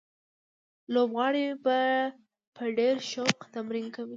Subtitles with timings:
[0.93, 1.45] لوبغاړي
[2.55, 4.09] په ډېر شوق تمرین کوي.